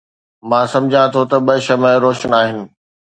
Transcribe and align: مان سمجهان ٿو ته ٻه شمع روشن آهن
مان 0.49 0.65
سمجهان 0.73 1.07
ٿو 1.13 1.21
ته 1.29 1.37
ٻه 1.45 1.53
شمع 1.65 1.91
روشن 2.03 2.31
آهن 2.39 2.57